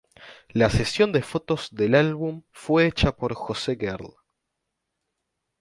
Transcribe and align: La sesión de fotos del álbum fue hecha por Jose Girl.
La 0.55 0.71
sesión 0.71 1.11
de 1.11 1.21
fotos 1.21 1.75
del 1.75 1.93
álbum 1.93 2.41
fue 2.51 2.87
hecha 2.87 3.15
por 3.15 3.35
Jose 3.35 3.77
Girl. 3.79 4.15